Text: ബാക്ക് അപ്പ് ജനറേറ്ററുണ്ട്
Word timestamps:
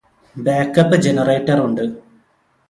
ബാക്ക് 0.35 0.79
അപ്പ് 0.79 0.97
ജനറേറ്ററുണ്ട് 0.97 1.85